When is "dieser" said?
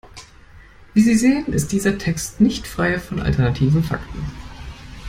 1.71-1.99